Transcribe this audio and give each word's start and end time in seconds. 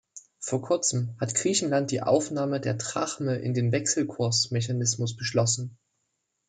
Vor 0.39 0.63
kurzem 0.63 1.15
hat 1.21 1.35
Griechenland 1.35 1.91
die 1.91 2.01
Aufnahme 2.01 2.59
der 2.59 2.73
Drachme 2.73 3.35
in 3.35 3.53
den 3.53 3.71
Wechselkursmechanismus 3.71 5.15
beschlossen. 5.15 5.77